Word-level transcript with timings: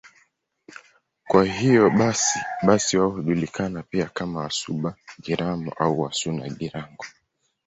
Kwa 1.27 1.45
hiyo 1.45 1.89
basi 2.63 2.97
wao 2.97 3.09
hujulikana 3.09 3.83
pia 3.83 4.05
kama 4.05 4.39
Wasuba-Girango 4.41 5.73
au 5.79 5.99
Wasuna-Girango. 6.01 7.05